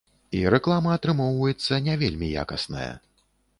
І 0.37 0.39
рэклама 0.53 0.93
атрымоўваецца 0.99 1.81
не 1.89 1.99
вельмі 2.05 2.33
якасная. 2.47 2.91